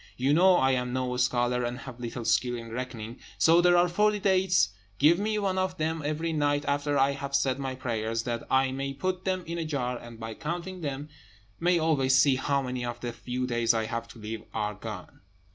You 0.17 0.33
know 0.33 0.55
I 0.55 0.71
am 0.71 0.93
no 0.93 1.15
scholar, 1.17 1.63
and 1.63 1.77
have 1.77 1.99
little 1.99 2.25
skill 2.25 2.55
in 2.55 2.71
reckoning; 2.71 3.19
so 3.37 3.61
there 3.61 3.77
are 3.77 3.87
forty 3.87 4.17
dates: 4.17 4.69
give 4.97 5.19
me 5.19 5.37
one 5.37 5.59
of 5.59 5.77
them 5.77 6.01
every 6.03 6.33
night 6.33 6.65
after 6.67 6.97
I 6.97 7.11
have 7.11 7.35
said 7.35 7.59
my 7.59 7.75
prayers, 7.75 8.23
that 8.23 8.41
I 8.49 8.71
may 8.71 8.95
put 8.95 9.25
them 9.25 9.43
in 9.45 9.59
a 9.59 9.63
jar, 9.63 9.99
and, 9.99 10.19
by 10.19 10.33
counting 10.33 10.81
them 10.81 11.09
may 11.59 11.77
always 11.77 12.15
see 12.15 12.37
how 12.37 12.63
many 12.63 12.83
of 12.83 12.99
the 12.99 13.13
few 13.13 13.45
days 13.45 13.75
I 13.75 13.85
have 13.85 14.07
to 14.07 14.17
live 14.19 14.41
are 14.55 14.73
gone." 14.73 15.21